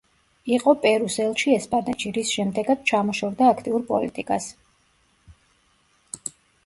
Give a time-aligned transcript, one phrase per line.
[0.53, 4.49] იყო პერუს ელჩი ესპანეთში, რის შემდეგაც ჩამოშორდა აქტიურ პოლიტიკას.